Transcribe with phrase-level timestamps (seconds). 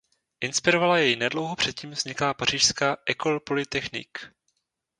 [0.41, 4.29] Inspirovala jej nedlouho předtím vzniklá pařížská "École polytechnique".